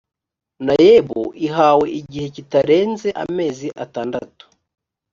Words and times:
naeb 0.65 1.07
ihawe 1.47 1.85
igihe 1.99 2.27
kitarenze 2.35 3.09
amezi 3.23 3.67
atandatu 3.83 4.43